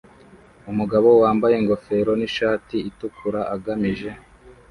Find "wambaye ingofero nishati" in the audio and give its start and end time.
1.21-2.77